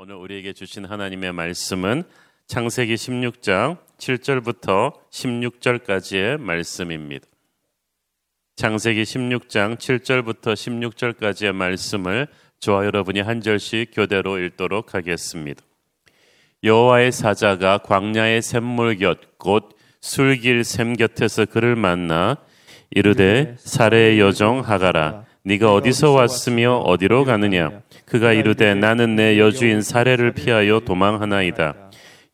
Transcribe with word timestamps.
오늘 0.00 0.14
우리에게 0.14 0.52
주신 0.52 0.84
하나님의 0.84 1.32
말씀은 1.32 2.04
창세기 2.46 2.94
16장 2.94 3.78
7절부터 3.98 4.92
16절까지의 5.10 6.40
말씀입니다. 6.40 7.26
창세기 8.54 9.02
16장 9.02 9.76
7절부터 9.76 10.54
16절까지의 10.54 11.50
말씀을 11.52 12.28
저와 12.60 12.84
여러분이 12.84 13.22
한 13.22 13.40
절씩 13.40 13.90
교대로 13.92 14.38
읽도록 14.38 14.94
하겠습니다. 14.94 15.64
여호와의 16.62 17.10
사자가 17.10 17.78
광야의 17.78 18.40
샘물 18.40 18.98
곁 18.98 19.36
곧 19.36 19.76
술길 20.00 20.62
샘 20.62 20.92
곁에서 20.92 21.44
그를 21.44 21.74
만나 21.74 22.36
이르되 22.90 23.56
사례의 23.58 24.20
여종 24.20 24.60
하가라 24.60 25.24
네가 25.48 25.72
어디서 25.72 26.12
왔으며 26.12 26.76
어디로 26.76 27.24
가느냐 27.24 27.80
그가 28.04 28.34
이르되 28.34 28.74
나는 28.74 29.16
내 29.16 29.38
여주인 29.38 29.80
사례를 29.80 30.32
피하여 30.32 30.80
도망하나이다. 30.80 31.74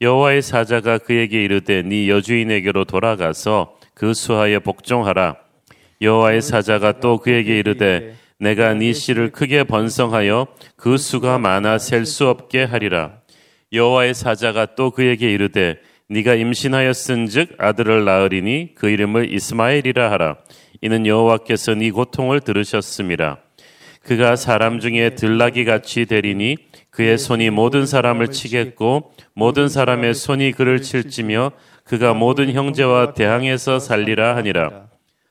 여호와의 0.01 0.43
사자가 0.43 0.99
그에게 0.99 1.45
이르되 1.45 1.83
네 1.83 2.09
여주인에게로 2.09 2.85
돌아가서 2.87 3.77
그 3.95 4.15
수하에 4.15 4.59
복종하라. 4.59 5.37
여호와의 6.03 6.43
사자가 6.43 6.99
또 6.99 7.19
그에게 7.19 7.57
이르되 7.57 8.17
내가 8.41 8.75
네 8.75 8.93
씨를 8.93 9.31
크게 9.31 9.63
번성하여 9.63 10.49
그 10.75 10.97
수가 10.97 11.39
많아 11.39 11.79
셀 11.79 12.07
수 12.07 12.29
없게 12.29 12.65
하리라. 12.65 13.19
여호와의 13.73 14.15
사자가 14.15 14.75
또 14.75 14.91
그에게 14.91 15.31
이르되 15.31 15.77
네가 16.09 16.35
임신하였은즉 16.35 17.55
아들을 17.59 18.05
낳으리니 18.05 18.75
그 18.75 18.91
이름을 18.91 19.33
이스마엘이라 19.33 20.11
하라. 20.11 20.37
이는 20.81 21.07
여호와께서 21.07 21.75
네 21.75 21.91
고통을 21.91 22.41
들으셨음이라. 22.41 23.39
그가 24.03 24.37
사람 24.37 24.81
중에 24.81 25.11
들나귀 25.11 25.65
같이 25.65 26.05
되리니 26.05 26.57
그의 26.91 27.19
손이 27.19 27.51
모든 27.51 27.87
사람을 27.87 28.29
치겠고 28.29 29.13
모든 29.35 29.69
사람의 29.69 30.15
손이 30.15 30.53
그를 30.53 30.83
칠지며 30.83 31.53
그가 31.85 32.15
모든 32.15 32.53
형제와 32.53 33.15
대항해서 33.15 33.79
살리라 33.79 34.37
하니라. 34.37 34.89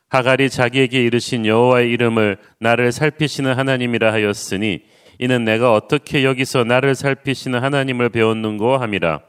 하갈이 0.09 0.49
자기에게 0.49 1.03
이르신 1.03 1.45
여호와의 1.45 1.89
이름을 1.91 2.37
나를 2.59 2.91
살피시는 2.91 3.53
하나님이라 3.55 4.11
하였으니 4.13 4.81
이는 5.19 5.45
내가 5.45 5.73
어떻게 5.73 6.23
여기서 6.23 6.63
나를 6.63 6.95
살피시는 6.95 7.63
하나님을 7.63 8.09
배웠는고 8.09 8.77
함이라. 8.77 9.21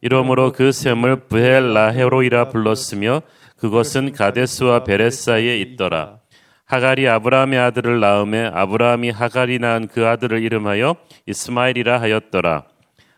이러므로 0.00 0.52
그 0.52 0.72
샘을 0.72 1.26
브헬라헤로이라 1.28 2.48
불렀으며 2.48 3.22
그것은 3.58 4.12
가데스와 4.12 4.84
베레스 4.84 5.24
사이에 5.24 5.58
있더라. 5.58 6.18
하갈이 6.64 7.08
아브라함의 7.08 7.58
아들을 7.58 7.98
낳음에 7.98 8.50
아브라함이 8.52 9.10
하갈이 9.10 9.58
낳은 9.58 9.88
그 9.88 10.06
아들을 10.06 10.42
이름하여 10.42 10.96
이스마엘이라 11.26 12.00
하였더라. 12.00 12.64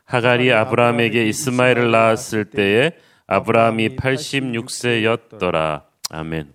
하갈이 0.05 0.53
아브라함에게 0.53 1.27
이스마엘을 1.27 1.91
낳았을 1.91 2.47
때에 2.47 2.93
아브라함이 3.27 3.97
86세였더라. 3.97 5.83
아멘. 6.11 6.53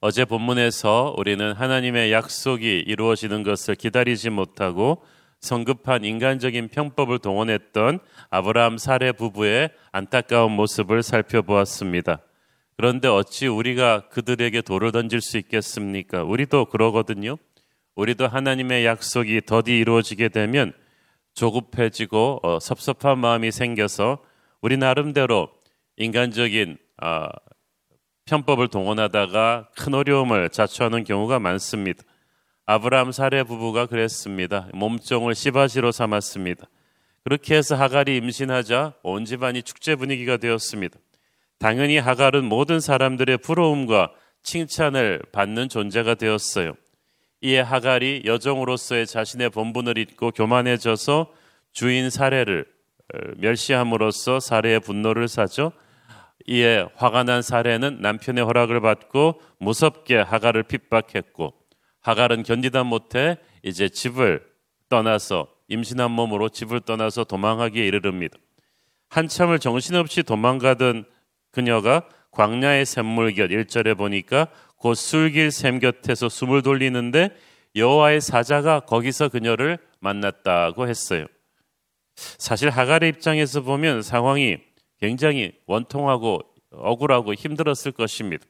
어제 0.00 0.24
본문에서 0.24 1.14
우리는 1.16 1.52
하나님의 1.52 2.12
약속이 2.12 2.84
이루어지는 2.86 3.42
것을 3.42 3.74
기다리지 3.74 4.30
못하고 4.30 5.02
성급한 5.40 6.04
인간적인 6.04 6.68
편법을 6.68 7.18
동원했던 7.18 8.00
아브라함 8.30 8.78
사례 8.78 9.12
부부의 9.12 9.70
안타까운 9.92 10.52
모습을 10.52 11.02
살펴보았습니다. 11.02 12.20
그런데 12.76 13.08
어찌 13.08 13.46
우리가 13.46 14.08
그들에게 14.08 14.60
돌을 14.62 14.92
던질 14.92 15.20
수 15.20 15.38
있겠습니까? 15.38 16.24
우리도 16.24 16.66
그러거든요. 16.66 17.36
우리도 17.94 18.28
하나님의 18.28 18.84
약속이 18.84 19.42
더디 19.46 19.78
이루어지게 19.78 20.28
되면 20.28 20.72
조급해지고 21.34 22.40
어, 22.42 22.58
섭섭한 22.60 23.18
마음이 23.18 23.50
생겨서 23.50 24.22
우리 24.60 24.76
나름대로 24.76 25.48
인간적인 25.96 26.76
어, 27.02 27.28
편법을 28.26 28.68
동원하다가 28.68 29.68
큰 29.76 29.94
어려움을 29.94 30.50
자초하는 30.50 31.04
경우가 31.04 31.38
많습니다. 31.38 32.02
아브라함 32.68 33.12
사례 33.12 33.44
부부가 33.44 33.86
그랬습니다. 33.86 34.68
몸종을 34.74 35.36
씨바지로 35.36 35.92
삼았습니다. 35.92 36.66
그렇게 37.22 37.54
해서 37.54 37.76
하갈이 37.76 38.16
임신하자 38.16 38.94
온 39.04 39.24
집안이 39.24 39.62
축제 39.62 39.94
분위기가 39.94 40.36
되었습니다. 40.36 40.98
당연히 41.60 41.98
하갈은 41.98 42.44
모든 42.44 42.80
사람들의 42.80 43.38
부러움과 43.38 44.10
칭찬을 44.42 45.22
받는 45.30 45.68
존재가 45.68 46.16
되었어요. 46.16 46.74
이에 47.40 47.60
하갈이 47.60 48.22
여종으로서의 48.24 49.06
자신의 49.06 49.50
본분을 49.50 49.96
잊고 49.98 50.32
교만해져서 50.32 51.32
주인 51.72 52.10
사례를 52.10 52.66
어, 53.14 53.18
멸시함으로써 53.36 54.40
사례의 54.40 54.80
분노를 54.80 55.28
사죠. 55.28 55.70
이에 56.48 56.84
화가 56.96 57.22
난 57.22 57.42
사례는 57.42 58.00
남편의 58.00 58.44
허락을 58.44 58.80
받고 58.80 59.40
무섭게 59.58 60.16
하갈을 60.16 60.64
핍박했고 60.64 61.65
하갈은 62.06 62.44
견디다 62.44 62.84
못해 62.84 63.36
이제 63.64 63.88
집을 63.88 64.40
떠나서 64.88 65.48
임신한 65.66 66.12
몸으로 66.12 66.48
집을 66.48 66.82
떠나서 66.82 67.24
도망하기에 67.24 67.84
이르릅니다. 67.84 68.38
한참을 69.08 69.58
정신없이 69.58 70.22
도망가던 70.22 71.04
그녀가 71.50 72.08
광야의 72.30 72.86
샘물 72.86 73.34
곁 73.34 73.48
1절에 73.50 73.96
보니까 73.98 74.46
곧 74.76 74.94
술길 74.94 75.50
샘 75.50 75.80
곁에서 75.80 76.28
숨을 76.28 76.62
돌리는데 76.62 77.30
여호와의 77.74 78.20
사자가 78.20 78.80
거기서 78.80 79.28
그녀를 79.28 79.76
만났다고 79.98 80.86
했어요. 80.86 81.26
사실 82.14 82.70
하갈의 82.70 83.08
입장에서 83.08 83.62
보면 83.62 84.02
상황이 84.02 84.58
굉장히 85.00 85.54
원통하고 85.66 86.40
억울하고 86.70 87.34
힘들었을 87.34 87.90
것입니다. 87.90 88.46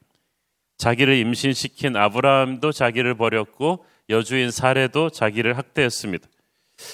자기를 0.79 1.17
임신시킨 1.17 1.97
아브라함도 1.97 2.73
자기를 2.73 3.15
버렸고 3.15 3.85
여주인 4.09 4.51
사례도 4.51 5.11
자기를 5.11 5.57
학대했습니다. 5.57 6.29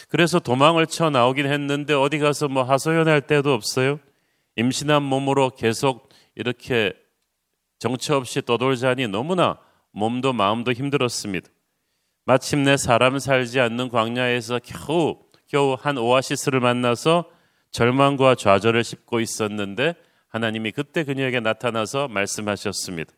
그래서 0.08 0.38
도망을 0.38 0.86
쳐 0.86 1.10
나오긴 1.10 1.46
했는데 1.46 1.94
어디 1.94 2.18
가서 2.18 2.48
뭐 2.48 2.62
하소연할 2.62 3.22
데도 3.22 3.52
없어요. 3.52 3.98
임신한 4.56 5.02
몸으로 5.02 5.50
계속 5.50 6.08
이렇게 6.34 6.92
정처 7.78 8.16
없이 8.16 8.42
떠돌자니 8.42 9.08
너무나 9.08 9.58
몸도 9.90 10.32
마음도 10.32 10.72
힘들었습니다. 10.72 11.48
마침내 12.24 12.76
사람 12.76 13.18
살지 13.18 13.58
않는 13.58 13.88
광야에서 13.88 14.60
겨우 14.60 15.18
겨우 15.48 15.76
한 15.78 15.98
오아시스를 15.98 16.60
만나서 16.60 17.28
절망과 17.72 18.36
좌절을 18.36 18.84
씹고 18.84 19.20
있었는데 19.20 19.94
하나님이 20.28 20.72
그때 20.72 21.04
그녀에게 21.04 21.40
나타나서 21.40 22.08
말씀하셨습니다. 22.08 23.12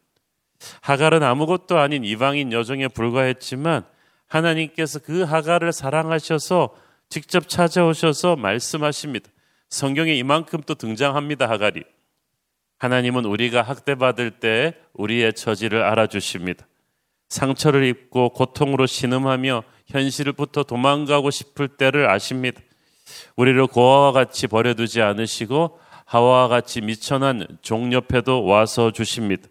하갈은 0.81 1.23
아무것도 1.23 1.79
아닌 1.79 2.05
이방인 2.05 2.53
여종에 2.53 2.89
불과했지만 2.89 3.85
하나님께서 4.27 4.99
그 4.99 5.23
하갈을 5.23 5.73
사랑하셔서 5.73 6.75
직접 7.09 7.49
찾아오셔서 7.49 8.37
말씀하십니다. 8.37 9.29
성경에 9.69 10.15
이만큼 10.15 10.63
또 10.67 10.75
등장합니다, 10.75 11.49
하갈이. 11.49 11.83
하나님은 12.79 13.25
우리가 13.25 13.63
학대받을 13.63 14.33
때 14.33 14.75
우리의 14.95 15.35
처지를 15.35 15.83
알아주십니다. 15.83 16.67
상처를 17.29 17.85
입고 17.85 18.31
고통으로 18.31 18.87
신음하며 18.87 19.63
현실부터 19.87 20.65
도망가고 20.65 21.31
싶을 21.31 21.69
때를 21.69 22.11
아십니다. 22.11 22.61
우리를 23.37 23.67
고아와 23.67 24.13
같이 24.13 24.47
버려두지 24.47 25.03
않으시고 25.03 25.79
하와와 26.05 26.49
같이 26.49 26.81
미천한 26.81 27.47
종 27.63 27.93
옆에도 27.93 28.45
와서 28.45 28.91
주십니다. 28.91 29.49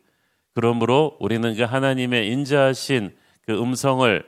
그러므로 0.53 1.18
우리는 1.19 1.56
그 1.56 1.64
하나님의 1.64 2.30
인자하신 2.30 3.16
그 3.46 3.59
음성을 3.59 4.24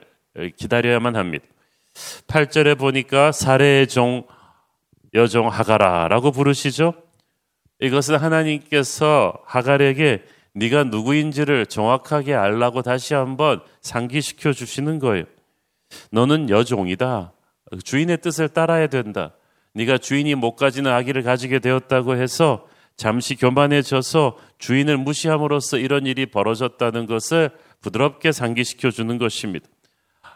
기다려야만 0.56 1.16
합니다. 1.16 1.46
8절에 2.26 2.78
보니까 2.78 3.32
사례의 3.32 3.86
종 3.86 4.26
여종 5.14 5.48
하가라라고 5.48 6.30
부르시죠. 6.30 6.94
이것은 7.80 8.16
하나님께서 8.16 9.38
하갈에게 9.46 10.22
네가 10.54 10.84
누구인지를 10.84 11.66
정확하게 11.66 12.34
알라고 12.34 12.82
다시 12.82 13.14
한번 13.14 13.60
상기시켜 13.82 14.52
주시는 14.52 14.98
거예요. 14.98 15.24
너는 16.10 16.50
여종이다. 16.50 17.32
주인의 17.84 18.18
뜻을 18.20 18.48
따라야 18.48 18.86
된다. 18.86 19.32
네가 19.74 19.98
주인이 19.98 20.34
못 20.34 20.56
가지는 20.56 20.90
아기를 20.90 21.22
가지게 21.22 21.58
되었다고 21.58 22.16
해서 22.16 22.66
잠시 22.96 23.36
교만해져서 23.36 24.38
주인을 24.58 24.96
무시함으로써 24.96 25.78
이런 25.78 26.06
일이 26.06 26.26
벌어졌다는 26.26 27.06
것을 27.06 27.50
부드럽게 27.80 28.32
상기시켜 28.32 28.90
주는 28.90 29.18
것입니다. 29.18 29.68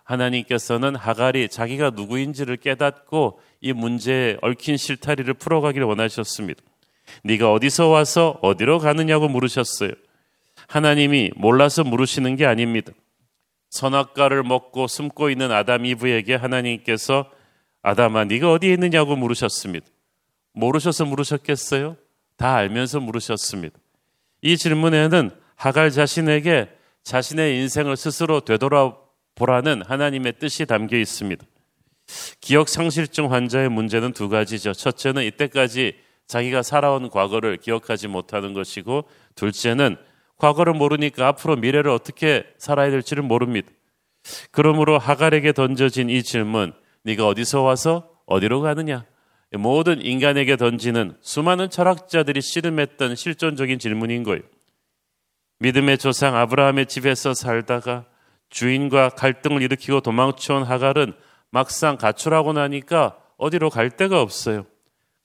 하나님께서는 0.04 0.96
하갈이 0.96 1.48
자기가 1.48 1.90
누구인지를 1.90 2.56
깨닫고 2.58 3.40
이 3.60 3.72
문제에 3.72 4.36
얽힌 4.42 4.76
실타리를 4.76 5.32
풀어가기를 5.34 5.86
원하셨습니다. 5.86 6.60
네가 7.24 7.52
어디서 7.52 7.88
와서 7.88 8.38
어디로 8.42 8.78
가느냐고 8.78 9.28
물으셨어요. 9.28 9.92
하나님이 10.68 11.30
몰라서 11.36 11.82
물으시는 11.84 12.36
게 12.36 12.46
아닙니다. 12.46 12.92
선악과를 13.70 14.42
먹고 14.42 14.86
숨고 14.86 15.30
있는 15.30 15.52
아담 15.52 15.86
이브에게 15.86 16.34
하나님께서 16.34 17.30
아담아 17.82 18.24
네가 18.24 18.52
어디에 18.52 18.74
있느냐고 18.74 19.16
물으셨습니다. 19.16 19.86
모르셔서 20.52 21.06
물으셨겠어요? 21.06 21.96
다 22.40 22.54
알면서 22.54 23.00
물으셨습니다. 23.00 23.78
이 24.40 24.56
질문에는 24.56 25.30
하갈 25.56 25.90
자신에게 25.90 26.70
자신의 27.02 27.58
인생을 27.58 27.98
스스로 27.98 28.40
되돌아보라는 28.40 29.82
하나님의 29.84 30.38
뜻이 30.38 30.64
담겨 30.64 30.96
있습니다. 30.96 31.44
기억 32.40 32.70
상실증 32.70 33.30
환자의 33.30 33.68
문제는 33.68 34.14
두 34.14 34.30
가지죠. 34.30 34.72
첫째는 34.72 35.24
이때까지 35.24 35.96
자기가 36.28 36.62
살아온 36.62 37.10
과거를 37.10 37.58
기억하지 37.58 38.08
못하는 38.08 38.54
것이고, 38.54 39.04
둘째는 39.34 39.98
과거를 40.38 40.72
모르니까 40.72 41.28
앞으로 41.28 41.56
미래를 41.56 41.90
어떻게 41.90 42.46
살아야 42.56 42.90
될지를 42.90 43.22
모릅니다. 43.22 43.70
그러므로 44.50 44.98
하갈에게 44.98 45.52
던져진 45.52 46.08
이 46.08 46.22
질문, 46.22 46.72
네가 47.02 47.26
어디서 47.26 47.60
와서 47.60 48.08
어디로 48.24 48.62
가느냐? 48.62 49.04
모든 49.58 50.00
인간에게 50.00 50.56
던지는 50.56 51.16
수많은 51.20 51.70
철학자들이 51.70 52.40
씨름했던 52.40 53.16
실존적인 53.16 53.78
질문인 53.78 54.22
거예요. 54.22 54.42
믿음의 55.58 55.98
조상 55.98 56.36
아브라함의 56.36 56.86
집에서 56.86 57.34
살다가 57.34 58.06
주인과 58.48 59.10
갈등을 59.10 59.62
일으키고 59.62 60.00
도망쳐온 60.00 60.62
하갈은 60.62 61.12
막상 61.50 61.96
가출하고 61.96 62.52
나니까 62.52 63.18
어디로 63.36 63.70
갈 63.70 63.90
데가 63.90 64.20
없어요. 64.20 64.66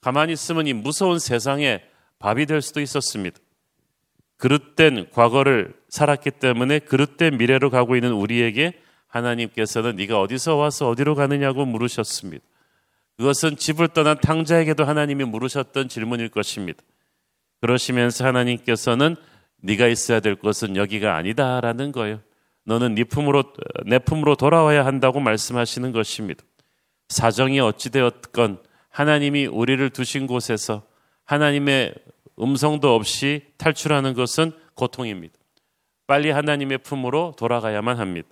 가만히 0.01 0.33
있으면 0.33 0.67
이 0.67 0.73
무서운 0.73 1.19
세상에 1.19 1.83
밥이 2.19 2.45
될 2.45 2.61
수도 2.61 2.81
있었습니다. 2.81 3.37
그릇된 4.37 5.07
과거를 5.11 5.73
살았기 5.89 6.31
때문에 6.31 6.79
그릇된 6.79 7.37
미래로 7.37 7.69
가고 7.69 7.95
있는 7.95 8.11
우리에게 8.11 8.73
하나님께서는 9.07 9.95
네가 9.95 10.19
어디서 10.19 10.55
와서 10.55 10.89
어디로 10.89 11.15
가느냐고 11.15 11.65
물으셨습니다. 11.65 12.43
그것은 13.17 13.55
집을 13.55 13.89
떠난 13.89 14.17
탕자에게도 14.19 14.83
하나님이 14.83 15.23
물으셨던 15.25 15.89
질문일 15.89 16.29
것입니다. 16.29 16.81
그러시면서 17.61 18.25
하나님께서는 18.25 19.15
네가 19.57 19.87
있어야 19.87 20.19
될 20.19 20.35
것은 20.35 20.75
여기가 20.75 21.15
아니다라는 21.15 21.91
거예요. 21.91 22.21
너는 22.65 22.95
네 22.95 23.03
품으로 23.03 23.43
내 23.85 23.99
품으로 23.99 24.35
돌아와야 24.35 24.85
한다고 24.85 25.19
말씀하시는 25.19 25.91
것입니다. 25.91 26.43
사정이 27.09 27.59
어찌 27.59 27.89
되었건 27.89 28.61
하나님이 28.89 29.45
우리를 29.45 29.89
두신 29.91 30.27
곳에서 30.27 30.83
하나님의 31.25 31.93
음성도 32.39 32.93
없이 32.95 33.45
탈출하는 33.57 34.13
것은 34.13 34.51
고통입니다. 34.75 35.33
빨리 36.07 36.31
하나님의 36.31 36.79
품으로 36.79 37.33
돌아가야만 37.37 37.97
합니다. 37.97 38.27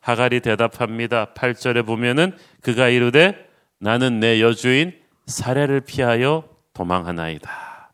하갈이 0.00 0.40
대답합니다. 0.40 1.34
8절에 1.34 1.84
보면은 1.84 2.36
그가 2.62 2.88
이르되 2.88 3.45
나는 3.78 4.20
내 4.20 4.40
여주인 4.40 4.92
사례를 5.26 5.80
피하여 5.80 6.48
도망하나이다. 6.72 7.90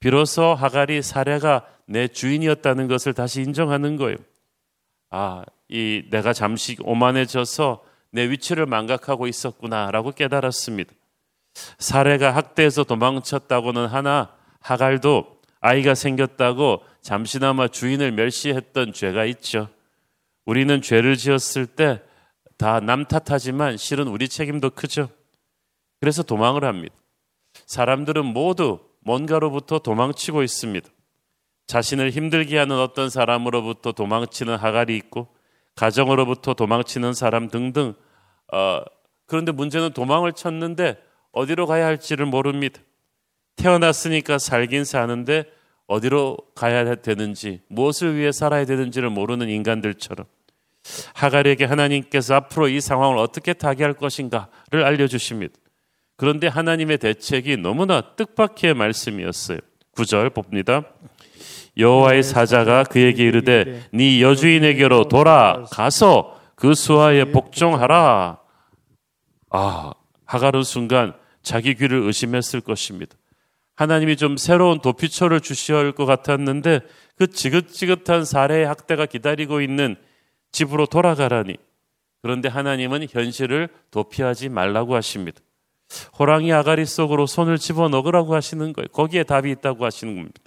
비로소 0.00 0.54
하갈이 0.54 1.02
사례가 1.02 1.66
내 1.86 2.08
주인이었다는 2.08 2.88
것을 2.88 3.14
다시 3.14 3.42
인정하는 3.42 3.96
거예요. 3.96 4.16
아, 5.10 5.44
이 5.68 6.04
내가 6.10 6.32
잠시 6.32 6.76
오만해져서 6.80 7.82
내 8.10 8.30
위치를 8.30 8.66
망각하고 8.66 9.26
있었구나라고 9.26 10.12
깨달았습니다. 10.12 10.92
사례가 11.78 12.34
학대에서 12.34 12.84
도망쳤다고는 12.84 13.86
하나 13.86 14.34
하갈도 14.60 15.38
아이가 15.60 15.94
생겼다고 15.94 16.82
잠시나마 17.00 17.68
주인을 17.68 18.12
멸시했던 18.12 18.92
죄가 18.92 19.24
있죠. 19.26 19.68
우리는 20.44 20.80
죄를 20.80 21.16
지었을 21.16 21.66
때 21.66 22.00
다 22.58 22.80
남 22.80 23.04
탓하지만 23.06 23.76
실은 23.76 24.08
우리 24.08 24.28
책임도 24.28 24.70
크죠. 24.70 25.08
그래서 26.00 26.22
도망을 26.22 26.64
합니다. 26.64 26.94
사람들은 27.66 28.24
모두 28.26 28.80
뭔가로부터 29.00 29.78
도망치고 29.78 30.42
있습니다. 30.42 30.88
자신을 31.66 32.10
힘들게 32.10 32.58
하는 32.58 32.78
어떤 32.78 33.10
사람으로부터 33.10 33.92
도망치는 33.92 34.56
하갈이 34.56 34.96
있고 34.96 35.28
가정으로부터 35.76 36.54
도망치는 36.54 37.14
사람 37.14 37.48
등등. 37.48 37.94
어, 38.52 38.80
그런데 39.26 39.52
문제는 39.52 39.92
도망을 39.92 40.32
쳤는데 40.32 40.98
어디로 41.32 41.66
가야 41.66 41.86
할지를 41.86 42.26
모릅니다. 42.26 42.80
태어났으니까 43.56 44.38
살긴 44.38 44.84
사는데 44.84 45.44
어디로 45.86 46.36
가야 46.54 46.96
되는지 46.96 47.62
무엇을 47.68 48.16
위해 48.16 48.32
살아야 48.32 48.64
되는지를 48.64 49.10
모르는 49.10 49.48
인간들처럼 49.48 50.26
하갈에게 51.14 51.64
하나님께서 51.64 52.34
앞으로 52.34 52.68
이 52.68 52.80
상황을 52.80 53.18
어떻게 53.18 53.52
타개할 53.52 53.94
것인가를 53.94 54.84
알려주십니다. 54.84 55.54
그런데 56.16 56.48
하나님의 56.48 56.98
대책이 56.98 57.58
너무나 57.58 58.00
뜻밖의 58.00 58.74
말씀이었어요. 58.74 59.58
9절 59.96 60.34
봅니다. 60.34 60.82
여호와의 61.76 62.24
사자가 62.24 62.84
그에게 62.84 63.24
이르되 63.24 63.82
네 63.92 64.20
여주인에게로 64.20 65.08
돌아가서 65.08 66.36
그 66.56 66.74
수하에 66.74 67.26
복종하라. 67.26 68.38
아, 69.50 69.92
하갈은 70.24 70.64
순간 70.64 71.14
자기 71.42 71.74
귀를 71.74 72.02
의심했을 72.02 72.60
것입니다. 72.60 73.16
하나님이 73.76 74.16
좀 74.16 74.36
새로운 74.36 74.80
도피처를 74.80 75.40
주셔야 75.40 75.78
할 75.78 75.92
것 75.92 76.04
같았는데 76.04 76.80
그 77.16 77.28
지긋지긋한 77.28 78.24
사례의 78.24 78.66
학대가 78.66 79.06
기다리고 79.06 79.60
있는 79.60 79.96
집으로 80.52 80.86
돌아가라니. 80.86 81.56
그런데 82.22 82.48
하나님은 82.48 83.06
현실을 83.10 83.68
도피하지 83.90 84.48
말라고 84.48 84.94
하십니다. 84.96 85.40
호랑이 86.18 86.52
아가리 86.52 86.84
속으로 86.84 87.26
손을 87.26 87.58
집어 87.58 87.88
넣으라고 87.88 88.34
하시는 88.34 88.72
거예요. 88.72 88.88
거기에 88.88 89.22
답이 89.22 89.50
있다고 89.52 89.84
하시는 89.84 90.14
겁니다. 90.14 90.40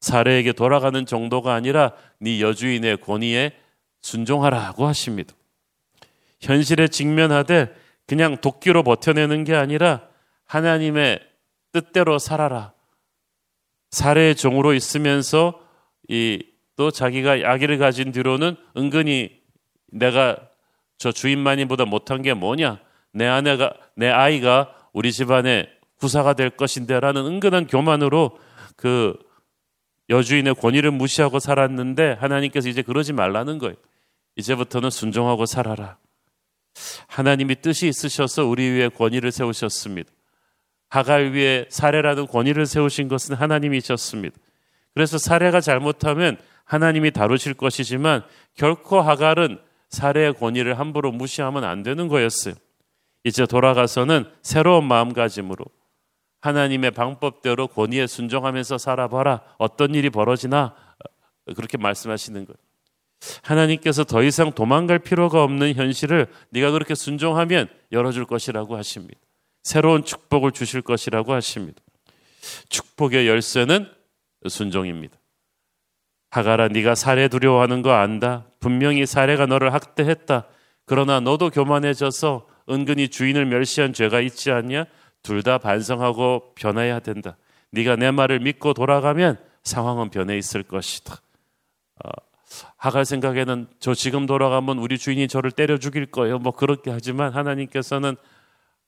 사례에게 0.00 0.52
돌아가는 0.52 1.04
정도가 1.04 1.52
아니라 1.52 1.92
네 2.18 2.40
여주인의 2.40 2.98
권위에 2.98 3.52
순종하라고 4.00 4.86
하십니다. 4.86 5.34
현실에 6.40 6.88
직면하되 6.88 7.74
그냥 8.06 8.38
도끼로 8.38 8.82
버텨내는 8.82 9.44
게 9.44 9.54
아니라 9.54 10.08
하나님의 10.46 11.20
뜻대로 11.72 12.18
살아라. 12.18 12.72
사례의 13.90 14.36
종으로 14.36 14.72
있으면서 14.72 15.60
이 16.08 16.44
또 16.80 16.90
자기가 16.90 17.32
아기를 17.44 17.76
가진 17.76 18.10
뒤로는 18.10 18.56
은근히 18.74 19.38
내가 19.92 20.38
저 20.96 21.12
주인만이보다 21.12 21.84
못한 21.84 22.22
게 22.22 22.32
뭐냐? 22.32 22.80
내 23.12 23.26
아내가 23.26 23.74
내 23.96 24.08
아이가 24.08 24.74
우리 24.94 25.12
집안의 25.12 25.68
구사가 25.98 26.32
될 26.32 26.48
것인데라는 26.48 27.26
은근한 27.26 27.66
교만으로 27.66 28.38
그 28.76 29.14
여주인의 30.08 30.54
권위를 30.54 30.90
무시하고 30.90 31.38
살았는데 31.38 32.12
하나님께서 32.18 32.70
이제 32.70 32.80
그러지 32.80 33.12
말라는 33.12 33.58
거예요. 33.58 33.74
이제부터는 34.36 34.88
순종하고 34.88 35.44
살아라. 35.44 35.98
하나님이 37.08 37.56
뜻이 37.56 37.88
있으셔서 37.88 38.46
우리 38.46 38.70
위에 38.70 38.88
권위를 38.88 39.32
세우셨습니다. 39.32 40.10
하갈 40.88 41.32
위에 41.32 41.66
사례라는 41.68 42.26
권위를 42.26 42.64
세우신 42.64 43.08
것은 43.08 43.34
하나님이셨습니다. 43.34 44.38
그래서 44.94 45.18
사례가 45.18 45.60
잘못하면 45.60 46.38
하나님이 46.64 47.10
다루실 47.10 47.54
것이지만 47.54 48.22
결코 48.56 49.00
하갈은 49.00 49.58
사례의 49.88 50.34
권위를 50.34 50.78
함부로 50.78 51.10
무시하면 51.10 51.64
안 51.64 51.82
되는 51.82 52.08
거였어요. 52.08 52.54
이제 53.24 53.44
돌아가서는 53.46 54.24
새로운 54.42 54.84
마음가짐으로 54.84 55.64
하나님의 56.40 56.92
방법대로 56.92 57.68
권위에 57.68 58.06
순종하면서 58.06 58.78
살아봐라. 58.78 59.42
어떤 59.58 59.94
일이 59.94 60.10
벌어지나 60.10 60.74
그렇게 61.54 61.76
말씀하시는 61.76 62.46
거예요. 62.46 62.56
하나님께서 63.42 64.04
더 64.04 64.22
이상 64.22 64.52
도망갈 64.52 64.98
필요가 65.00 65.42
없는 65.42 65.74
현실을 65.74 66.28
네가 66.50 66.70
그렇게 66.70 66.94
순종하면 66.94 67.68
열어줄 67.92 68.24
것이라고 68.24 68.76
하십니다. 68.76 69.20
새로운 69.62 70.04
축복을 70.04 70.52
주실 70.52 70.80
것이라고 70.80 71.34
하십니다. 71.34 71.82
축복의 72.70 73.28
열쇠는 73.28 73.90
순종입니다. 74.48 75.16
하가라 76.30 76.68
네가 76.68 76.94
살해 76.94 77.28
두려워하는 77.28 77.82
거 77.82 77.92
안다. 77.92 78.46
분명히 78.60 79.04
살해가 79.06 79.46
너를 79.46 79.72
학대했다. 79.74 80.46
그러나 80.86 81.20
너도 81.20 81.50
교만해져서 81.50 82.46
은근히 82.68 83.08
주인을 83.08 83.46
멸시한 83.46 83.92
죄가 83.92 84.20
있지 84.20 84.50
않냐? 84.50 84.84
둘 85.22 85.42
다 85.42 85.58
반성하고 85.58 86.54
변해야 86.54 87.00
된다. 87.00 87.36
네가 87.72 87.96
내 87.96 88.10
말을 88.10 88.40
믿고 88.40 88.74
돌아가면 88.74 89.38
상황은 89.64 90.10
변해 90.10 90.38
있을 90.38 90.62
것이다. 90.62 91.16
어, 92.04 92.10
하갈 92.76 93.04
생각에는 93.04 93.66
저 93.80 93.94
지금 93.94 94.26
돌아가면 94.26 94.78
우리 94.78 94.98
주인이 94.98 95.28
저를 95.28 95.50
때려 95.50 95.78
죽일 95.78 96.06
거예요. 96.06 96.38
뭐 96.38 96.52
그렇게 96.52 96.90
하지만 96.90 97.32
하나님께서는 97.32 98.16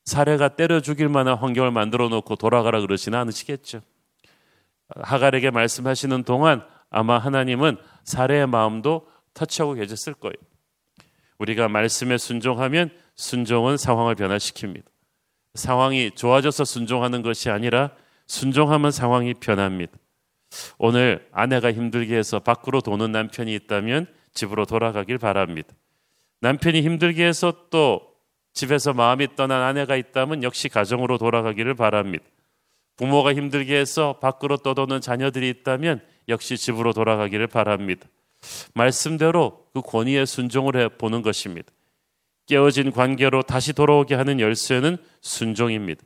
사례가 0.04 0.50
때려 0.50 0.80
죽일 0.80 1.08
만한 1.08 1.36
환경을 1.36 1.70
만들어 1.70 2.08
놓고 2.08 2.36
돌아가라 2.36 2.80
그러시는 2.80 3.18
않으시겠죠. 3.18 3.82
하갈에게 5.00 5.50
말씀하시는 5.50 6.24
동안 6.24 6.64
아마 6.90 7.18
하나님은 7.18 7.76
사례의 8.04 8.46
마음도 8.46 9.06
터치하고 9.34 9.74
계셨을 9.74 10.14
거예요. 10.14 10.34
우리가 11.38 11.68
말씀에 11.68 12.18
순종하면 12.18 12.90
순종은 13.16 13.76
상황을 13.76 14.14
변화시킵니다. 14.14 14.84
상황이 15.54 16.10
좋아져서 16.12 16.64
순종하는 16.64 17.22
것이 17.22 17.50
아니라 17.50 17.90
순종하면 18.26 18.90
상황이 18.90 19.34
변합니다. 19.34 19.92
오늘 20.78 21.26
아내가 21.32 21.72
힘들게 21.72 22.16
해서 22.16 22.38
밖으로 22.38 22.80
도는 22.80 23.12
남편이 23.12 23.54
있다면 23.54 24.06
집으로 24.34 24.66
돌아가길 24.66 25.18
바랍니다. 25.18 25.74
남편이 26.40 26.82
힘들게 26.82 27.26
해서 27.26 27.52
또 27.70 28.12
집에서 28.52 28.92
마음이 28.92 29.34
떠난 29.36 29.62
아내가 29.62 29.96
있다면 29.96 30.42
역시 30.42 30.68
가정으로 30.68 31.18
돌아가기를 31.18 31.74
바랍니다. 31.74 32.24
부모가 32.96 33.34
힘들게 33.34 33.76
해서 33.76 34.18
밖으로 34.20 34.58
떠도는 34.58 35.00
자녀들이 35.00 35.48
있다면 35.48 36.00
역시 36.28 36.56
집으로 36.56 36.92
돌아가기를 36.92 37.46
바랍니다. 37.46 38.06
말씀대로 38.74 39.66
그 39.72 39.80
권위에 39.80 40.24
순종을 40.24 40.76
해 40.76 40.88
보는 40.88 41.22
것입니다. 41.22 41.70
깨어진 42.46 42.90
관계로 42.90 43.42
다시 43.42 43.72
돌아오게 43.72 44.14
하는 44.14 44.40
열쇠는 44.40 44.98
순종입니다. 45.20 46.02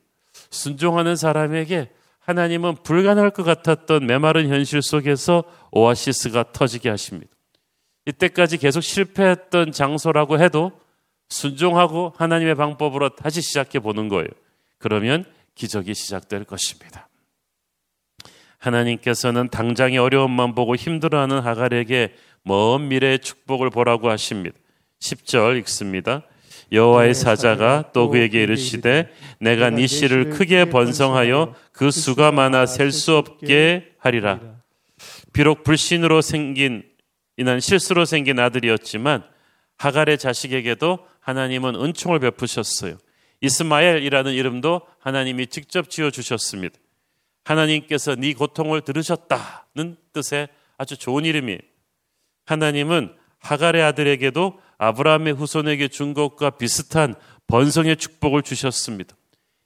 순종하는 0.50 1.16
사람에게 1.16 1.90
하나님은 2.20 2.76
불가능할 2.82 3.30
것 3.30 3.42
같았던 3.42 4.06
메마른 4.06 4.48
현실 4.48 4.82
속에서 4.82 5.44
오아시스가 5.70 6.52
터지게 6.52 6.88
하십니다. 6.90 7.30
이때까지 8.04 8.58
계속 8.58 8.80
실패했던 8.80 9.72
장소라고 9.72 10.38
해도 10.40 10.72
순종하고 11.28 12.12
하나님의 12.16 12.54
방법으로 12.54 13.10
다시 13.10 13.40
시작해 13.42 13.78
보는 13.78 14.08
거예요. 14.08 14.28
그러면 14.78 15.24
기적이 15.56 15.94
시작될 15.94 16.44
것입니다. 16.44 17.08
하나님께서는 18.58 19.48
당장의 19.48 19.98
어려움만 19.98 20.54
보고 20.54 20.76
힘들어하는 20.76 21.40
하갈에게 21.40 22.14
먼 22.42 22.88
미래의 22.88 23.18
축복을 23.18 23.70
보라고 23.70 24.08
하십니다. 24.10 24.56
10절 25.00 25.58
읽습니다. 25.58 26.22
여호와의 26.72 27.14
사자가 27.14 27.90
또 27.92 28.08
그에게 28.08 28.42
이르시되 28.42 29.12
내가 29.40 29.70
네 29.70 29.86
씨를 29.86 30.30
크게 30.30 30.64
번성하여 30.66 31.54
그 31.72 31.90
수가 31.90 32.32
많아 32.32 32.66
셀 32.66 32.90
수 32.90 33.16
없게 33.16 33.92
하리라. 33.98 34.40
비록 35.32 35.64
불신으로 35.64 36.22
생긴 36.22 36.84
이난 37.36 37.60
실수로 37.60 38.04
생긴 38.04 38.38
아들이었지만 38.38 39.22
하갈의 39.76 40.18
자식에게도 40.18 40.98
하나님은 41.20 41.74
은총을 41.76 42.18
베푸셨어요. 42.18 42.96
이스마엘이라는 43.40 44.32
이름도 44.32 44.82
하나님이 44.98 45.46
직접 45.48 45.90
지어 45.90 46.10
주셨습니다. 46.10 46.78
하나님께서 47.44 48.16
네 48.16 48.32
고통을 48.34 48.80
들으셨다는 48.80 49.96
뜻의 50.12 50.48
아주 50.78 50.96
좋은 50.96 51.24
이름이에요. 51.24 51.58
하나님은 52.46 53.14
하갈의 53.38 53.82
아들에게도 53.82 54.60
아브라함의 54.78 55.34
후손에게 55.34 55.88
준 55.88 56.14
것과 56.14 56.50
비슷한 56.50 57.14
번성의 57.46 57.96
축복을 57.96 58.42
주셨습니다. 58.42 59.14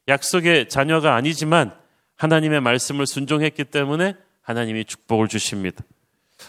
약속의 0.08 0.68
자녀가 0.68 1.14
아니지만 1.14 1.74
하나님의 2.16 2.60
말씀을 2.60 3.06
순종했기 3.06 3.64
때문에 3.64 4.14
하나님이 4.42 4.84
축복을 4.84 5.28
주십니다. 5.28 5.82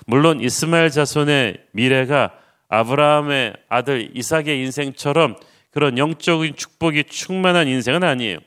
물론 0.06 0.42
이스마엘 0.42 0.90
자손의 0.90 1.66
미래가 1.72 2.38
아브라함의 2.68 3.54
아들 3.70 4.12
이삭의 4.16 4.64
인생처럼 4.64 5.36
그런 5.72 5.98
영적인 5.98 6.56
축복이 6.56 7.06
충만한 7.06 7.68
인생은 7.68 8.04
아니에요. 8.04 8.38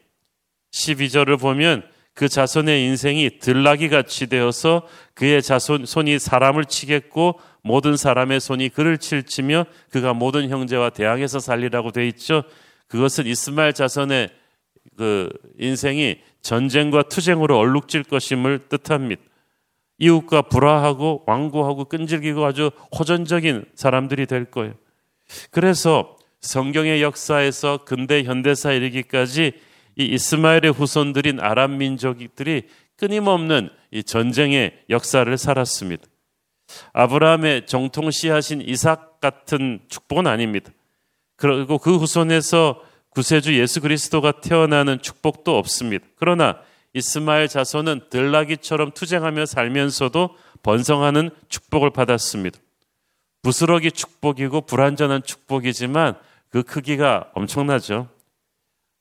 12절을 0.73 1.40
보면 1.40 1.83
그 2.14 2.28
자손의 2.28 2.85
인생이 2.85 3.38
들나귀 3.40 3.88
같이 3.88 4.28
되어서 4.28 4.87
그의 5.14 5.43
자손 5.43 5.85
손이 5.85 6.21
사람을 6.21 6.64
치겠고 6.66 7.40
모든 7.62 7.97
사람의 7.97 8.40
손이 8.40 8.69
그를 8.69 8.99
칠치며 8.99 9.66
그가 9.90 10.14
모든 10.14 10.49
형제와 10.49 10.90
대항해서 10.90 11.40
살리라고 11.40 11.90
돼 11.90 12.07
있죠. 12.09 12.45
그것은 12.87 13.26
이스마엘 13.26 13.73
자손의 13.73 14.31
그 14.97 15.28
인생이 15.59 16.21
전쟁과 16.43 17.04
투쟁으로 17.04 17.59
얼룩질 17.59 18.04
것임을 18.04 18.69
뜻합니다. 18.69 19.23
이웃과 19.99 20.43
불화하고 20.43 21.25
완고하고 21.26 21.87
끈질기고 21.87 22.45
아주 22.45 22.71
호전적인 22.97 23.64
사람들이 23.75 24.26
될 24.26 24.45
거예요. 24.45 24.75
그래서 25.50 26.16
성경의 26.44 27.02
역사에서 27.02 27.78
근대 27.84 28.22
현대사 28.22 28.72
이르기까지 28.72 29.52
이 29.96 30.04
이스마엘의 30.04 30.72
후손들인 30.72 31.40
아랍 31.40 31.70
민족들이 31.70 32.64
끊임없는 32.96 33.70
이 33.90 34.04
전쟁의 34.04 34.78
역사를 34.90 35.36
살았습니다. 35.38 36.04
아브라함의 36.92 37.66
정통시하신 37.66 38.60
이삭 38.62 39.20
같은 39.20 39.80
축복은 39.88 40.26
아닙니다. 40.26 40.70
그리고 41.36 41.78
그 41.78 41.96
후손에서 41.96 42.82
구세주 43.10 43.58
예수 43.58 43.80
그리스도가 43.80 44.40
태어나는 44.40 45.00
축복도 45.00 45.56
없습니다. 45.56 46.06
그러나 46.16 46.58
이스마엘 46.92 47.48
자손은 47.48 48.10
들나귀처럼 48.10 48.92
투쟁하며 48.92 49.46
살면서도 49.46 50.36
번성하는 50.62 51.30
축복을 51.48 51.90
받았습니다. 51.90 52.58
부스러기 53.42 53.92
축복이고 53.92 54.62
불완전한 54.62 55.22
축복이지만 55.22 56.16
그 56.54 56.62
크기가 56.62 57.32
엄청나죠. 57.34 58.08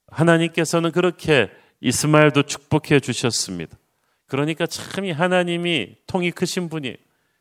하나님께서는 0.07 0.91
그렇게 0.91 1.51
이스마엘도 1.81 2.43
축복해 2.43 3.00
주셨습니다. 3.00 3.77
그러니까 4.25 4.65
참 4.65 5.05
이 5.05 5.12
하나님이 5.12 5.98
통이 6.07 6.31
크신 6.31 6.67
분이 6.67 6.98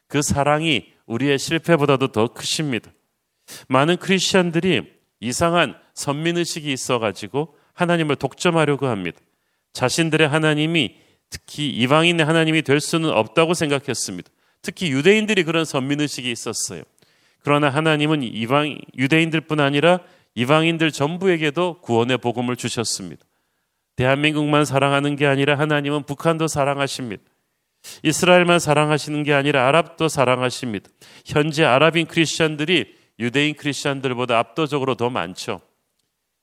그 0.09 0.21
사랑이 0.21 0.93
우리의 1.07 1.39
실패보다도 1.39 2.09
더 2.09 2.29
크십니다. 2.29 2.93
많은 3.69 3.97
크리스천들이 3.97 4.83
이상한 5.21 5.77
선민의식이 5.95 6.71
있어가지고 6.71 7.57
하나님을 7.73 8.17
독점하려고 8.17 8.89
합니다. 8.89 9.19
자신들의 9.73 10.29
하나님이 10.29 10.95
특히 11.31 11.71
이방인의 11.71 12.27
하나님이 12.27 12.61
될 12.61 12.81
수는 12.81 13.09
없다고 13.09 13.55
생각했습니다. 13.55 14.31
특히 14.61 14.93
유대인들이 14.93 15.45
그런 15.45 15.65
선민의식이 15.65 16.31
있었어요. 16.31 16.83
그러나 17.43 17.69
하나님은 17.69 18.23
이방 18.23 18.79
유대인들뿐 18.97 19.61
아니라 19.61 20.01
이방인들 20.35 20.93
전부에게도 20.93 21.81
구원의 21.81 22.19
복음을 22.19 22.57
주셨습니다. 22.57 23.25
대한민국만 23.97 24.65
사랑하는 24.65 25.17
게 25.17 25.27
아니라 25.27 25.59
하나님은 25.59 26.05
북한도 26.05 26.49
사랑하십니다. 26.49 27.23
이스라엘만 28.03 28.59
사랑하시는 28.59 29.23
게 29.25 29.35
아니라 29.35 29.67
아랍도 29.69 30.09
사랑하십니다. 30.09 30.89
현재 31.27 31.65
아랍인 31.65 32.07
크리스천들이 32.07 32.95
유대인 33.19 33.55
크리스천들보다 33.55 34.39
압도적으로 34.39 34.95
더 34.95 35.11
많죠. 35.11 35.61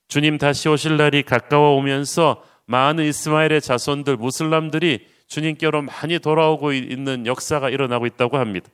주님 0.07 0.37
다시 0.37 0.69
오실 0.69 0.97
날이 0.97 1.23
가까워 1.23 1.75
오면서 1.77 2.43
많은 2.65 3.05
이스마엘의 3.05 3.61
자손들 3.61 4.17
무슬람들이 4.17 5.07
주님께로 5.27 5.83
많이 5.83 6.19
돌아오고 6.19 6.73
있는 6.73 7.25
역사가 7.25 7.69
일어나고 7.69 8.05
있다고 8.05 8.37
합니다. 8.37 8.69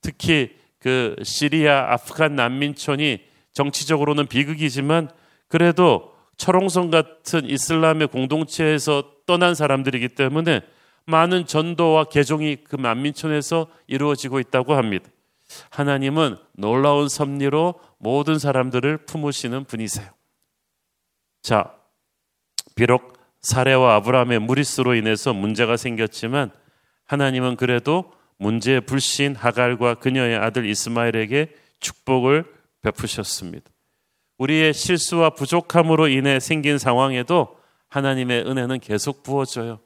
특히 0.00 0.50
그 0.82 1.14
시리아 1.22 1.92
아프간 1.92 2.34
난민촌이 2.34 3.20
정치적으로는 3.52 4.26
비극이지만 4.26 5.10
그래도 5.46 6.12
철옹성 6.36 6.90
같은 6.90 7.48
이슬람의 7.48 8.08
공동체에서 8.08 9.04
떠난 9.24 9.54
사람들이기 9.54 10.08
때문에 10.08 10.62
많은 11.04 11.46
전도와 11.46 12.04
개종이 12.04 12.56
그 12.64 12.74
만민촌에서 12.74 13.68
이루어지고 13.86 14.40
있다고 14.40 14.74
합니다. 14.74 15.08
하나님은 15.70 16.36
놀라운 16.54 17.08
섭리로 17.08 17.78
모든 17.98 18.40
사람들을 18.40 19.04
품으시는 19.06 19.64
분이세요. 19.64 20.08
자, 21.42 21.76
비록 22.74 23.12
사례와 23.40 23.96
아브라함의 23.96 24.40
무리수로 24.40 24.96
인해서 24.96 25.32
문제가 25.32 25.76
생겼지만 25.76 26.50
하나님은 27.06 27.54
그래도 27.54 28.12
문제의 28.42 28.80
불신 28.80 29.36
하갈과 29.36 29.94
그녀의 29.94 30.36
아들 30.36 30.66
이스마엘에게 30.66 31.54
축복을 31.80 32.44
베푸셨습니다. 32.82 33.70
우리의 34.38 34.74
실수와 34.74 35.30
부족함으로 35.30 36.08
인해 36.08 36.40
생긴 36.40 36.78
상황에도 36.78 37.56
하나님의 37.88 38.44
은혜는 38.46 38.80
계속 38.80 39.22
부어져요. 39.22 39.80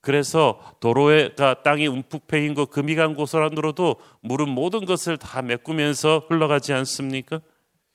그래서 0.00 0.60
도로가 0.80 1.62
땅이 1.62 1.86
움푹 1.86 2.26
패인 2.26 2.54
것 2.54 2.70
금이 2.70 2.94
간 2.94 3.14
곳으로도 3.14 3.96
물은 4.20 4.48
모든 4.48 4.84
것을 4.84 5.16
다 5.16 5.42
메꾸면서 5.42 6.26
흘러가지 6.28 6.72
않습니까? 6.72 7.40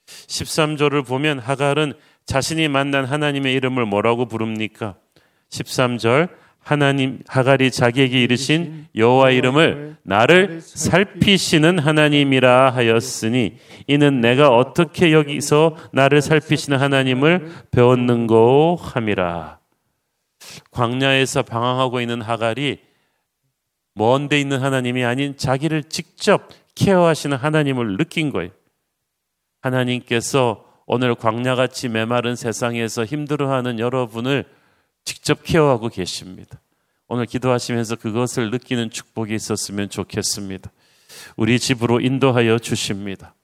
13절을 0.08 1.06
보면 1.06 1.40
하갈은 1.40 1.94
자신이 2.26 2.68
만난 2.68 3.06
하나님의 3.06 3.54
이름을 3.54 3.86
뭐라고 3.86 4.26
부릅니까? 4.26 4.96
13절 5.50 6.30
하나님 6.64 7.20
하갈이 7.28 7.72
자기에게 7.72 8.22
이르신 8.24 8.88
여호와 8.96 9.32
이름을 9.32 9.98
나를 10.04 10.62
살피시는 10.62 11.78
하나님이라 11.80 12.72
하였으니 12.72 13.58
이는 13.88 14.22
내가 14.22 14.50
어떻게 14.50 15.12
여기서 15.12 15.76
나를 15.92 16.22
살피시는 16.22 16.80
하나님을 16.80 17.52
배웠는고 17.72 18.78
함이라. 18.82 19.60
광야에서 20.72 21.44
방황하고 21.44 22.00
있는 22.00 22.22
하갈이 22.22 22.80
먼데 23.96 24.40
있는 24.40 24.62
하나님이 24.62 25.04
아닌 25.04 25.36
자기를 25.38 25.84
직접 25.84 26.48
케어하시는 26.76 27.36
하나님을 27.36 27.98
느낀 27.98 28.32
거예요. 28.32 28.52
하나님께서 29.62 30.66
오늘 30.86 31.16
광야같이 31.16 31.90
메마른 31.90 32.36
세상에서 32.36 33.06
힘들어하는 33.06 33.80
여러분을 33.80 34.46
직접 35.06 35.44
케어하고 35.44 35.90
계십니다. 35.90 36.60
오늘 37.08 37.26
기도하시면서 37.26 37.98
그것을 37.98 38.50
느끼는 38.52 38.90
축복이 38.90 39.34
있었으면 39.36 39.90
좋겠습니다. 39.90 40.72
우리 41.36 41.60
집으로 41.60 42.00
인도하여 42.00 42.60
주십니다. 42.60 43.36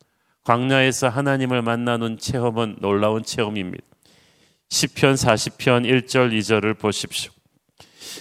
광야에서 0.43 1.09
하나님을 1.09 1.61
만나는 1.61 2.17
체험은 2.17 2.77
놀라운 2.79 3.23
체험입니다. 3.23 3.83
시편 4.69 5.15
40편 5.15 5.85
1절 5.85 6.31
2절을 6.31 6.77
보십시오. 6.77 7.31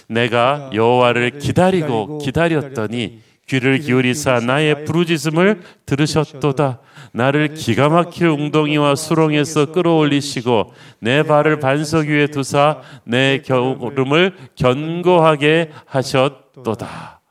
내가 0.07 0.69
여호와를 0.73 1.39
기다리고 1.39 2.19
기다렸더니 2.19 3.21
귀를 3.47 3.79
기울이사 3.79 4.41
나의 4.41 4.85
부르짖음을 4.85 5.63
들으셨도다. 5.85 6.79
나를 7.11 7.53
기가 7.53 7.89
막힐 7.89 8.27
웅덩이와 8.27 8.95
수렁에서 8.95 9.71
끌어올리시고 9.71 10.73
내 10.99 11.23
발을 11.23 11.59
반석 11.59 12.07
위에 12.07 12.27
두사 12.27 12.81
내 13.03 13.41
겨울음을 13.43 14.35
견고하게 14.55 15.71
하셨도다. 15.85 17.21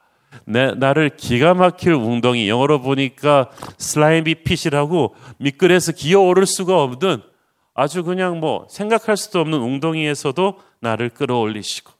내, 0.45 0.73
나를 0.73 1.11
기가 1.17 1.55
막힐 1.55 1.93
웅덩이 1.93 2.49
영어로 2.49 2.81
보니까 2.81 3.51
슬라임비 3.77 4.37
핏이라고 4.45 5.15
미끌에서 5.39 5.93
기어오를 5.93 6.47
수가 6.47 6.83
없는 6.83 7.23
아주 7.75 8.03
그냥 8.03 8.41
뭐 8.41 8.67
생각할 8.71 9.17
수도 9.17 9.41
없는 9.41 9.59
웅덩이에서도 9.59 10.59
나를 10.81 11.11
끌어올리시고 11.11 11.93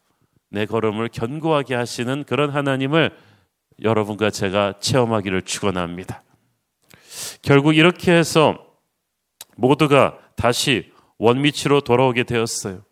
내 0.51 0.67
걸음을 0.67 1.09
견고하게 1.09 1.75
하시는 1.75 2.25
그런 2.25 2.51
하나님을 2.51 3.11
여러분과 3.83 4.31
제가 4.31 4.75
체험하기를 4.81 5.43
축원합니다. 5.43 6.23
결국 7.43 7.77
이렇게 7.77 8.13
해서 8.13 8.59
모두가 9.57 10.19
다시 10.37 10.93
원위치로 11.19 11.81
돌아오게 11.81 12.25
되었어요. 12.25 12.83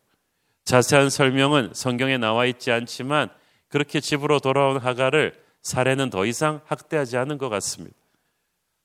자세한 0.64 1.10
설명은 1.10 1.70
성경에 1.74 2.18
나와 2.18 2.46
있지 2.46 2.72
않지만 2.72 3.28
그렇게 3.68 4.00
집으로 4.00 4.40
돌아온 4.40 4.78
하갈을 4.78 5.34
사례는 5.62 6.10
더 6.10 6.26
이상 6.26 6.60
학대하지 6.66 7.16
않은 7.16 7.38
것 7.38 7.48
같습니다. 7.48 7.96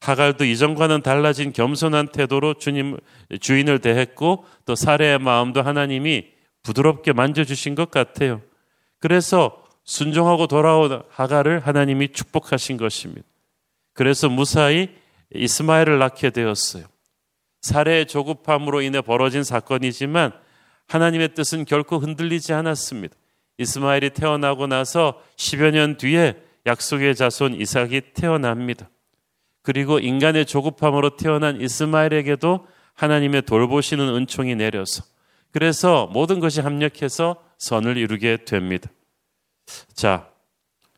하갈도 0.01 0.45
이전과는 0.45 1.03
달라진 1.03 1.53
겸손한 1.53 2.07
태도로 2.07 2.55
주님 2.55 2.97
주인을 3.39 3.79
대했고 3.79 4.45
또 4.65 4.75
사례의 4.75 5.19
마음도 5.19 5.61
하나님이 5.61 6.27
부드럽게 6.63 7.13
만져주신 7.13 7.75
것 7.75 7.91
같아요. 7.91 8.41
그래서 8.99 9.63
순종하고 9.83 10.47
돌아온 10.47 11.03
하갈을 11.09 11.65
하나님이 11.65 12.09
축복하신 12.09 12.77
것입니다. 12.77 13.27
그래서 13.93 14.29
무사히 14.29 14.89
이스마엘을 15.33 15.99
낳게 15.99 16.31
되었어요. 16.31 16.85
사례의 17.61 18.07
조급함으로 18.07 18.81
인해 18.81 19.01
벌어진 19.01 19.43
사건이지만 19.43 20.33
하나님의 20.87 21.33
뜻은 21.35 21.65
결코 21.65 21.97
흔들리지 21.97 22.53
않았습니다. 22.53 23.15
이스마엘이 23.57 24.11
태어나고 24.11 24.67
나서 24.67 25.21
10여 25.35 25.71
년 25.71 25.97
뒤에 25.97 26.41
약속의 26.65 27.15
자손 27.15 27.59
이삭이 27.59 28.13
태어납니다. 28.13 28.89
그리고 29.61 29.99
인간의 29.99 30.45
조급함으로 30.45 31.17
태어난 31.17 31.61
이스마엘에게도 31.61 32.65
하나님의 32.95 33.43
돌보시는 33.43 34.15
은총이 34.15 34.55
내려서 34.55 35.03
그래서 35.51 36.07
모든 36.07 36.39
것이 36.39 36.61
합력해서 36.61 37.43
선을 37.57 37.97
이루게 37.97 38.45
됩니다. 38.45 38.89
자, 39.93 40.29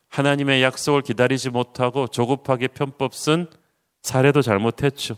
하나님의 0.09 0.61
약속을 0.61 1.01
기다리지 1.01 1.49
못하고 1.49 2.07
조급하게 2.07 2.67
편법 2.67 3.15
쓴 3.15 3.47
사례도 4.03 4.41
잘못했죠. 4.41 5.15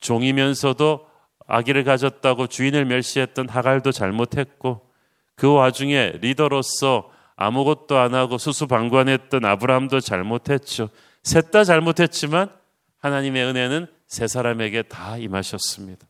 종이면서도 0.00 1.06
아기를 1.46 1.84
가졌다고 1.84 2.46
주인을 2.46 2.84
멸시했던 2.84 3.48
하갈도 3.48 3.92
잘못했고 3.92 4.88
그 5.34 5.52
와중에 5.52 6.18
리더로서 6.20 7.10
아무것도 7.34 7.98
안 7.98 8.14
하고 8.14 8.38
수수방관했던 8.38 9.44
아브라함도 9.44 10.00
잘못했죠. 10.00 10.90
셋 11.22 11.50
다 11.50 11.64
잘못했지만 11.64 12.50
하나님의 12.98 13.44
은혜는 13.44 13.86
세 14.06 14.26
사람에게 14.26 14.82
다 14.82 15.16
임하셨습니다. 15.16 16.06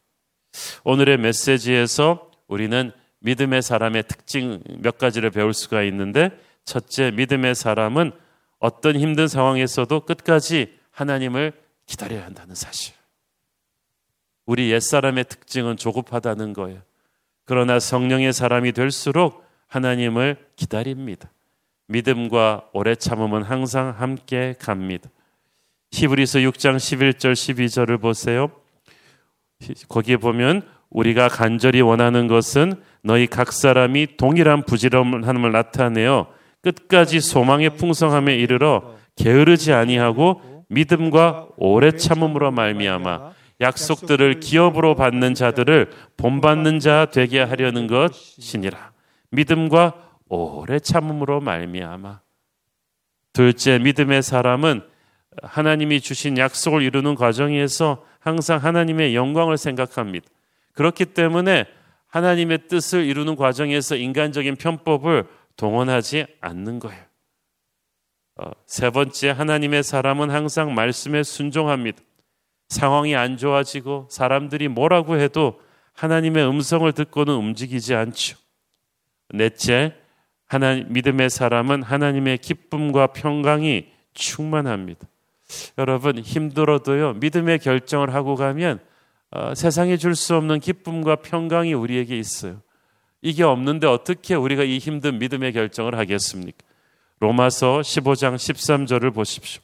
오늘의 0.85 1.19
메시지에서 1.19 2.31
우리는 2.49 2.93
믿음의 3.21 3.63
사람의 3.63 4.05
특징 4.09 4.63
몇 4.81 4.99
가지를 4.99 5.31
배울 5.31 5.55
수가 5.55 5.83
있는데 5.85 6.31
첫째 6.65 7.11
믿음의 7.13 7.55
사람은 7.55 8.13
어떤 8.59 8.97
힘든 8.97 9.29
상황에서도 9.29 10.01
끝까지 10.01 10.82
하나님을 11.03 11.53
기다려야 11.87 12.25
한다는 12.25 12.55
사실. 12.55 12.95
우리 14.47 14.71
옛사람의 14.71 15.25
특징은 15.25 15.77
조급하다는 15.77 16.53
거예요. 16.53 16.81
그러나 17.45 17.79
성령의 17.79 18.33
사람이 18.33 18.73
될수록 18.73 19.45
하나님을 19.67 20.37
기다립니다. 20.57 21.31
믿음과 21.87 22.69
오래 22.73 22.95
참음은 22.95 23.43
항상 23.43 23.95
함께 23.97 24.55
갑니다. 24.59 25.11
히브리서 25.93 26.41
6장 26.41 26.77
11절 26.77 27.33
12절을 27.33 28.01
보세요. 28.01 28.51
거기에 29.89 30.17
보면 30.17 30.67
우리가 30.91 31.29
간절히 31.29 31.81
원하는 31.81 32.27
것은 32.29 32.75
너희 33.03 33.27
각 33.27 33.53
사람이 33.53 34.17
동일한 34.17 34.65
부지런함을 34.65 35.53
나타내어 35.53 36.33
끝까지 36.63 37.21
소망의 37.21 37.77
풍성함에 37.77 38.37
이르러 38.37 38.95
게으르지 39.17 39.73
아니하고 39.73 40.52
믿음과 40.73 41.49
오래 41.57 41.93
참음으로 41.93 42.51
말미암아 42.51 43.33
약속들을 43.61 44.41
기업으로 44.41 44.95
받는 44.95 45.35
자들을 45.35 45.91
본받는 46.17 46.81
자 46.81 47.07
되게 47.13 47.41
하려는 47.41 47.87
것이니라. 47.87 48.93
믿음과 49.31 49.95
오래 50.29 50.79
참음으로 50.79 51.41
말미암아. 51.41 52.21
둘째 53.33 53.79
믿음의 53.79 54.23
사람은 54.23 54.83
하나님이 55.43 56.01
주신 56.01 56.37
약속을 56.37 56.83
이루는 56.83 57.15
과정에서 57.15 58.05
항상 58.19 58.59
하나님의 58.63 59.15
영광을 59.15 59.57
생각합니다. 59.57 60.27
그렇기 60.73 61.07
때문에 61.07 61.67
하나님의 62.09 62.69
뜻을 62.69 63.05
이루는 63.05 63.37
과정에서 63.37 63.97
인간적인 63.97 64.57
편법을 64.57 65.25
동원하지 65.57 66.27
않는 66.41 66.79
거예요. 66.79 67.12
어, 68.43 68.51
세 68.67 68.91
번째, 68.91 69.31
하나님의 69.31 69.85
사람은 69.85 70.31
항상 70.31 70.75
말씀에 70.75 71.23
순종합니다. 71.23 72.03
상황이 72.69 73.15
안 73.15 73.37
좋아지고 73.37 74.09
사람들이 74.11 74.67
뭐라고 74.67 75.17
해도 75.17 75.61
하나님의 75.93 76.49
음성을 76.49 76.91
듣고는 76.93 77.35
움직이지 77.35 77.95
않죠. 77.95 78.37
넷째, 79.29 79.95
하나님, 80.47 80.93
믿음의 80.93 81.31
사람은 81.31 81.85
하나님의 81.85 82.39
기쁨과 82.39 83.09
평강이 83.09 83.87
충만합니다. 84.13 85.07
여러분, 85.79 86.19
힘들어도요, 86.19 87.15
믿음의 87.15 87.61
결정을 87.61 88.13
하고 88.13 88.35
가면 88.35 88.81
어, 89.31 89.55
세상에 89.55 89.97
줄수 89.97 90.35
없는 90.35 90.59
기쁨과 90.59 91.17
평강이 91.17 91.75
우리에게 91.75 92.19
있어요. 92.19 92.61
이게 93.21 93.45
없는데 93.45 93.87
어떻게 93.87 94.35
우리가 94.35 94.65
이 94.65 94.79
힘든 94.79 95.21
믿음의 95.21 95.53
결정을 95.53 95.97
하겠습니까? 95.97 96.72
로마서 97.23 97.83
15장 97.83 98.35
13절을 98.35 99.15
보십시오. 99.15 99.63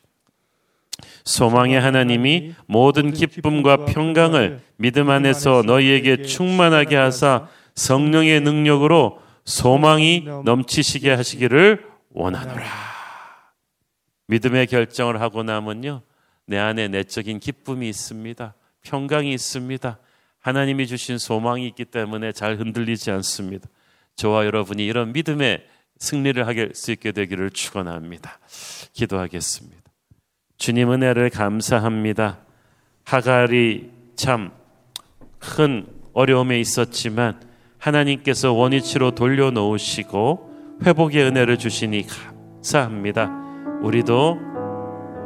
소망의 1.25 1.81
하나님이 1.81 2.55
모든 2.67 3.13
기쁨과 3.13 3.85
평강을 3.87 4.61
믿음 4.77 5.11
안에서 5.11 5.63
너희에게 5.67 6.23
충만하게 6.23 6.95
하사 6.95 7.49
성령의 7.75 8.43
능력으로 8.43 9.21
소망이 9.45 10.25
넘치시게 10.45 11.13
하시기를 11.13 11.85
원하노라. 12.11 12.65
믿음의 14.29 14.69
결정을 14.69 15.21
하고 15.21 15.43
나면요. 15.43 16.03
내 16.47 16.59
안에 16.59 16.87
내적인 16.87 17.41
기쁨이 17.41 17.89
있습니다. 17.89 18.55
평강이 18.83 19.33
있습니다. 19.33 19.99
하나님이 20.39 20.87
주신 20.87 21.19
소망이 21.19 21.67
있기 21.67 21.87
때문에 21.87 22.31
잘 22.31 22.57
흔들리지 22.57 23.11
않습니다. 23.11 23.69
저와 24.15 24.47
여러분이 24.47 24.87
이런 24.87 25.13
믿음의 25.13 25.67
승리를 25.99 26.47
할 26.47 26.71
수 26.75 26.93
있게 26.93 27.13
되기를 27.13 27.51
축원합니다. 27.51 28.39
기도하겠습니다. 28.93 29.77
주님 30.57 30.93
은혜를 30.93 31.31
감사합니다. 31.31 32.39
하갈이 33.05 33.91
참 34.17 34.59
큰 35.39 35.87
어려움에 36.13 36.59
있었지만 36.61 37.41
하나님께서 37.79 38.53
원위치로 38.53 39.13
돌려놓으시고 39.13 40.79
회복의 40.85 41.25
은혜를 41.25 41.59
주시니 41.59 42.07
감사합니다. 42.07 43.31
우리도 43.83 44.39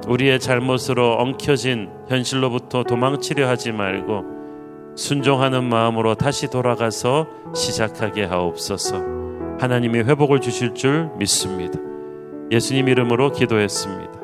우리의 0.07 0.41
잘못으로 0.41 1.15
엉켜진 1.19 1.89
현실로부터 2.09 2.85
도망치려 2.85 3.49
하지 3.49 3.73
말고 3.73 4.95
순종하는 4.97 5.65
마음으로 5.65 6.15
다시 6.15 6.51
돌아가서 6.51 7.27
시작하게 7.55 8.25
하옵소서. 8.25 9.32
하나님이 9.59 10.01
회복을 10.01 10.41
주실 10.41 10.75
줄 10.75 11.11
믿습니다. 11.19 11.79
예수님 12.51 12.89
이름으로 12.89 13.33
기도했습니다. 13.33 14.22